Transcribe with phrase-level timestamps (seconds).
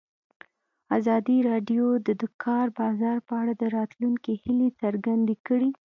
[0.97, 5.69] ازادي راډیو د د کار بازار په اړه د راتلونکي هیلې څرګندې کړې.